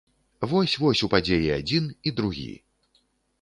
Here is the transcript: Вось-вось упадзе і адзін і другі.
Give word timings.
Вось-вось 0.53 1.03
упадзе 1.07 1.37
і 1.49 1.51
адзін 1.59 1.85
і 2.09 2.15
другі. 2.21 2.47